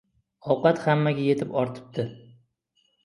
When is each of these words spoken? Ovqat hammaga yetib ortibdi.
Ovqat 0.53 0.79
hammaga 0.85 1.25
yetib 1.27 1.53
ortibdi. 1.65 2.07